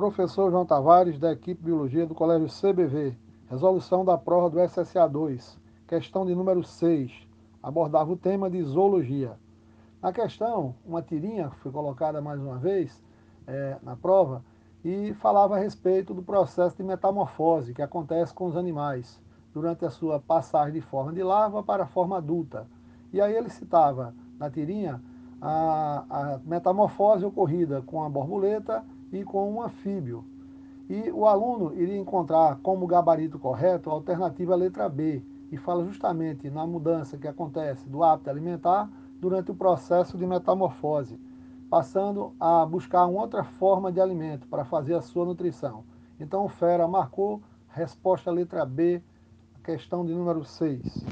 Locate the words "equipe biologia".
1.30-2.06